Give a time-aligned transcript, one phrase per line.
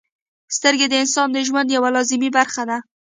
[0.55, 2.77] •سترګې د انسان د ژوند یوه لازمي برخه ده.